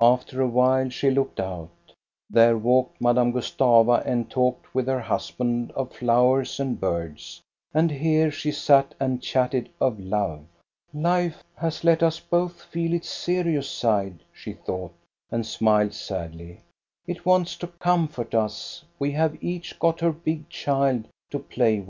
After 0.00 0.40
a 0.40 0.46
while 0.46 0.88
she 0.88 1.10
looked 1.10 1.40
out. 1.40 1.72
There 2.30 2.56
walked 2.56 3.00
Madame 3.00 3.32
Gustava 3.32 4.04
and 4.06 4.30
talked 4.30 4.72
with 4.72 4.86
her 4.86 5.00
husband 5.00 5.72
of 5.72 5.92
flowers 5.92 6.60
and 6.60 6.78
birds, 6.78 7.40
and 7.72 7.90
here 7.90 8.30
she 8.30 8.52
sat 8.52 8.94
and 9.00 9.20
chatted 9.20 9.68
of 9.80 9.98
love." 9.98 10.44
Life 10.94 11.42
has 11.56 11.82
let 11.82 12.04
us 12.04 12.20
both 12.20 12.62
feel 12.62 12.92
its 12.94 13.08
serious 13.10 13.68
side," 13.68 14.22
she 14.32 14.52
thought, 14.52 14.94
and 15.32 15.44
smiled 15.44 15.94
sadly." 15.94 16.60
It 17.08 17.26
wants 17.26 17.56
to 17.56 17.66
comfort 17.66 18.32
us; 18.32 18.84
we 19.00 19.10
have 19.10 19.36
each 19.42 19.80
got 19.80 19.98
her 19.98 20.12
big 20.12 20.48
child 20.48 21.08
to 21.32 21.40
play 21.40 21.78
with." 21.80 21.82